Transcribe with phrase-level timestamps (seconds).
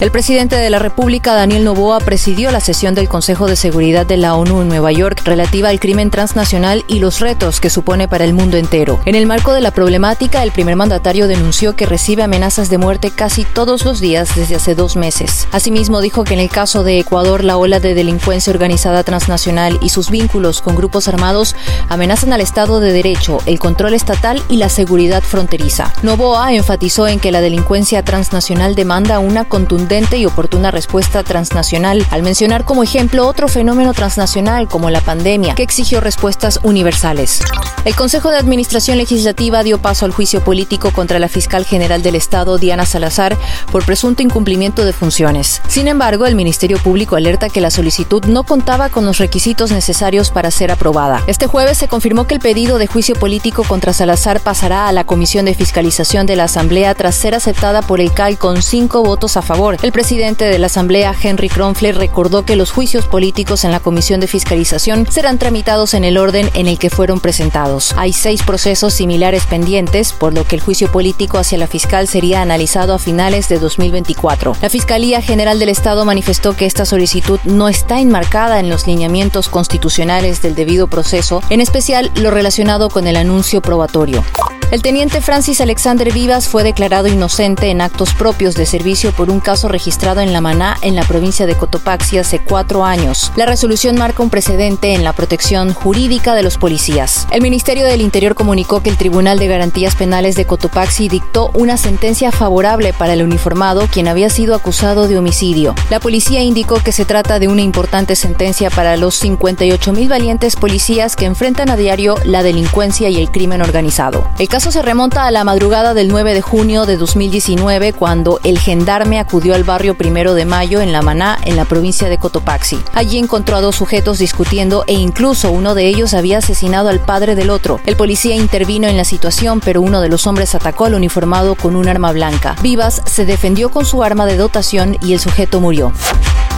[0.00, 4.16] El presidente de la República, Daniel Novoa, presidió la sesión del Consejo de Seguridad de
[4.16, 8.24] la ONU en Nueva York relativa al crimen transnacional y los retos que supone para
[8.24, 8.98] el mundo entero.
[9.04, 13.12] En el marco de la problemática, el primer mandatario denunció que recibe amenazas de muerte
[13.12, 15.46] casi todos los días desde hace dos meses.
[15.52, 19.90] Asimismo, dijo que en el caso de Ecuador, la ola de delincuencia organizada transnacional y
[19.90, 21.54] sus vínculos con grupos armados
[21.88, 25.92] amenazan al Estado de Derecho, el control estatal y la seguridad fronteriza.
[26.02, 32.22] Novoa enfatizó en que la delincuencia transnacional demanda una contundente y oportuna respuesta transnacional, al
[32.22, 37.40] mencionar como ejemplo otro fenómeno transnacional como la pandemia, que exigió respuestas universales.
[37.84, 42.14] El Consejo de Administración Legislativa dio paso al juicio político contra la fiscal general del
[42.14, 43.36] Estado, Diana Salazar,
[43.70, 45.60] por presunto incumplimiento de funciones.
[45.68, 50.30] Sin embargo, el Ministerio Público alerta que la solicitud no contaba con los requisitos necesarios
[50.30, 51.22] para ser aprobada.
[51.26, 55.04] Este jueves se confirmó que el pedido de juicio político contra Salazar pasará a la
[55.04, 59.36] Comisión de Fiscalización de la Asamblea tras ser aceptada por el CAL con cinco votos
[59.36, 63.72] a favor el presidente de la Asamblea, Henry Kronfler, recordó que los juicios políticos en
[63.72, 67.94] la Comisión de Fiscalización serán tramitados en el orden en el que fueron presentados.
[67.96, 72.42] Hay seis procesos similares pendientes, por lo que el juicio político hacia la fiscal sería
[72.42, 74.56] analizado a finales de 2024.
[74.60, 79.48] La Fiscalía General del Estado manifestó que esta solicitud no está enmarcada en los lineamientos
[79.48, 84.24] constitucionales del debido proceso, en especial lo relacionado con el anuncio probatorio.
[84.70, 89.38] El teniente Francis Alexander Vivas fue declarado inocente en actos propios de servicio por un
[89.38, 93.30] caso registrado en La Maná, en la provincia de Cotopaxi, hace cuatro años.
[93.36, 97.28] La resolución marca un precedente en la protección jurídica de los policías.
[97.30, 101.76] El Ministerio del Interior comunicó que el Tribunal de Garantías Penales de Cotopaxi dictó una
[101.76, 105.74] sentencia favorable para el uniformado, quien había sido acusado de homicidio.
[105.90, 110.56] La policía indicó que se trata de una importante sentencia para los 58 mil valientes
[110.56, 114.28] policías que enfrentan a diario la delincuencia y el crimen organizado.
[114.38, 118.58] El caso se remonta a la madrugada del 9 de junio de 2019, cuando el
[118.58, 122.78] gendarme acudió al barrio Primero de Mayo en La Maná, en la provincia de Cotopaxi.
[122.94, 127.34] Allí encontró a dos sujetos discutiendo e incluso uno de ellos había asesinado al padre
[127.34, 127.80] del otro.
[127.84, 131.76] El policía intervino en la situación, pero uno de los hombres atacó al uniformado con
[131.76, 132.56] un arma blanca.
[132.62, 135.92] Vivas se defendió con su arma de dotación y el sujeto murió.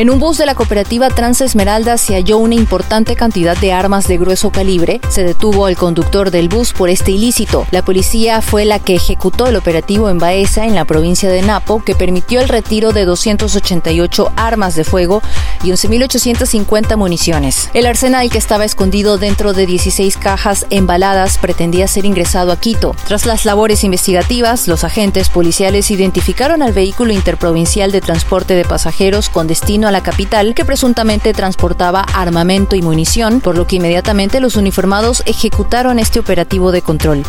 [0.00, 4.08] En un bus de la cooperativa Trans Esmeralda se halló una importante cantidad de armas
[4.08, 4.98] de grueso calibre.
[5.10, 7.66] Se detuvo al conductor del bus por este ilícito.
[7.70, 11.84] La policía fue la que ejecutó el operativo en Baeza, en la provincia de Napo,
[11.84, 15.20] que permitió el retiro de 288 armas de fuego
[15.62, 17.68] y 11.850 municiones.
[17.74, 22.96] El arsenal que estaba escondido dentro de 16 cajas embaladas pretendía ser ingresado a Quito.
[23.06, 29.28] Tras las labores investigativas, los agentes policiales identificaron al vehículo interprovincial de transporte de pasajeros
[29.28, 34.40] con destino a la capital que presuntamente transportaba armamento y munición, por lo que inmediatamente
[34.40, 37.24] los uniformados ejecutaron este operativo de control.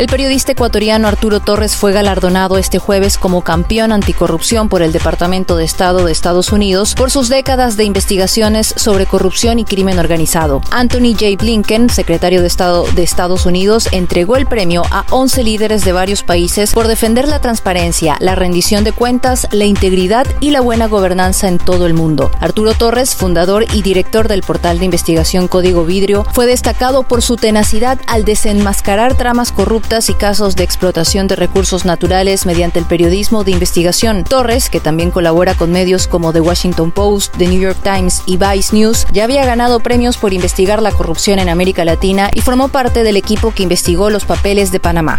[0.00, 5.56] El periodista ecuatoriano Arturo Torres fue galardonado este jueves como campeón anticorrupción por el Departamento
[5.56, 10.62] de Estado de Estados Unidos por sus décadas de investigaciones sobre corrupción y crimen organizado.
[10.70, 11.36] Anthony J.
[11.38, 16.22] Blinken, secretario de Estado de Estados Unidos, entregó el premio a 11 líderes de varios
[16.22, 21.46] países por defender la transparencia, la rendición de cuentas, la integridad y la buena gobernanza
[21.46, 22.30] en todo el mundo.
[22.40, 27.36] Arturo Torres, fundador y director del portal de investigación Código Vidrio, fue destacado por su
[27.36, 29.52] tenacidad al desenmascarar tramas
[29.90, 34.22] y casos de explotación de recursos naturales mediante el periodismo de investigación.
[34.22, 38.36] Torres, que también colabora con medios como The Washington Post, The New York Times y
[38.36, 42.68] Vice News, ya había ganado premios por investigar la corrupción en América Latina y formó
[42.68, 45.18] parte del equipo que investigó los papeles de Panamá.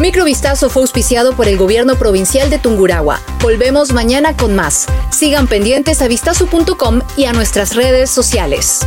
[0.00, 3.20] Microvistazo fue auspiciado por el gobierno provincial de Tungurahua.
[3.40, 4.86] Volvemos mañana con más.
[5.10, 8.80] Sigan pendientes a vistazo.com y a nuestras redes sociales.